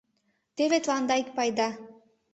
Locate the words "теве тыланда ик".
0.55-1.29